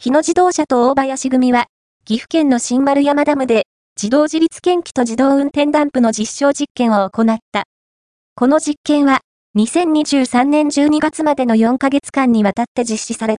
[0.00, 1.66] 日野自動車と大林組は、
[2.04, 3.64] 岐阜県の新丸山ダムで、
[4.00, 7.64] 自動自立研機と自動運転ダンプの実証実験を行った。
[8.36, 9.22] この実験は、
[9.56, 13.38] 2023年12月までの4ヶ月間にわたって実施され